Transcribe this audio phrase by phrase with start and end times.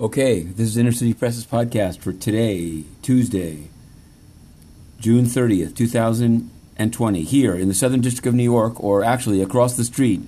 [0.00, 3.64] Okay, this is Inner City Press's podcast for today, Tuesday,
[5.00, 9.82] June 30th, 2020, here in the Southern District of New York, or actually across the
[9.82, 10.22] street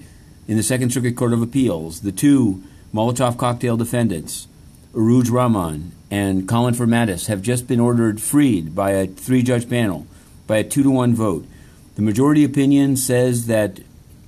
[0.49, 2.01] in the Second Circuit Court of Appeals.
[2.01, 4.49] The two Molotov cocktail defendants,
[4.93, 10.05] Urooj Rahman and Colinford Mattis, have just been ordered freed by a three judge panel
[10.49, 11.47] by a two to one vote.
[11.95, 13.79] The majority opinion says that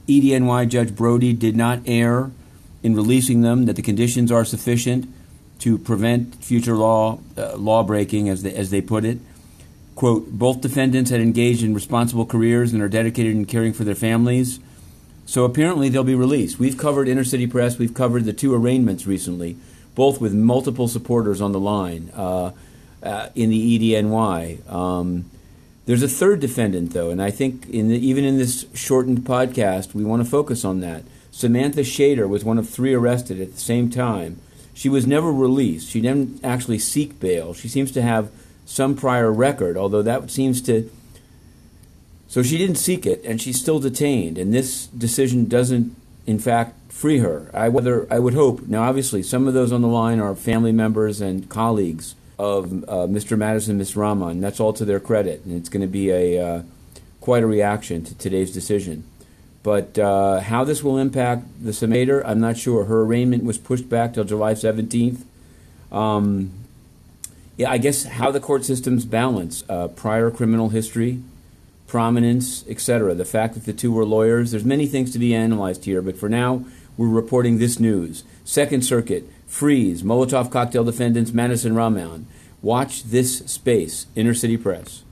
[0.06, 2.30] EDNY Judge Brodie did not err
[2.84, 5.12] in releasing them, that the conditions are sufficient
[5.62, 9.18] to prevent future law uh, law breaking, as they, as they put it.
[9.94, 13.94] Quote, both defendants had engaged in responsible careers and are dedicated in caring for their
[13.94, 14.58] families.
[15.24, 16.58] So apparently they'll be released.
[16.58, 19.56] We've covered Inner City Press, we've covered the two arraignments recently,
[19.94, 22.50] both with multiple supporters on the line uh,
[23.02, 24.68] uh, in the EDNY.
[24.68, 25.30] Um,
[25.86, 29.94] there's a third defendant, though, and I think in the, even in this shortened podcast,
[29.94, 31.04] we want to focus on that.
[31.30, 34.40] Samantha Shader was one of three arrested at the same time.
[34.74, 35.88] She was never released.
[35.88, 37.54] She didn't actually seek bail.
[37.54, 38.30] She seems to have
[38.64, 40.90] some prior record, although that seems to.
[42.28, 44.38] So she didn't seek it, and she's still detained.
[44.38, 45.94] And this decision doesn't,
[46.26, 47.50] in fact, free her.
[47.52, 48.66] I whether I would hope.
[48.68, 53.06] Now, obviously, some of those on the line are family members and colleagues of uh,
[53.06, 53.36] Mr.
[53.36, 53.96] Madison, Ms.
[53.96, 54.40] Rahman.
[54.40, 56.62] That's all to their credit, and it's going to be a uh,
[57.20, 59.04] quite a reaction to today's decision.
[59.62, 62.84] But uh, how this will impact the summator, I'm not sure.
[62.84, 65.22] Her arraignment was pushed back till July 17th.
[65.92, 66.52] Um,
[67.56, 71.22] yeah, I guess how the court systems balance uh, prior criminal history,
[71.86, 73.14] prominence, etc.
[73.14, 74.50] The fact that the two were lawyers.
[74.50, 76.64] There's many things to be analyzed here, but for now,
[76.96, 78.24] we're reporting this news.
[78.44, 82.26] Second Circuit frees Molotov cocktail defendants Madison Rahman.
[82.62, 85.02] Watch this space, Inner City Press.